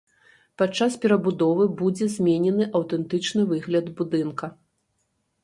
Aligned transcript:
Падчас 0.61 0.95
перабудовы 1.03 1.67
будзе 1.81 2.07
зменены 2.15 2.67
аўтэнтычны 2.81 3.47
выгляд 3.53 3.85
будынка. 4.03 4.53